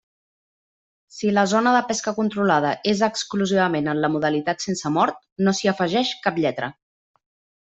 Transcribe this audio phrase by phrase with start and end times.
[1.17, 5.71] Si la zona de pesca controlada és exclusivament en la modalitat sense mort, no s'hi
[5.77, 6.73] afegeix cap lletra.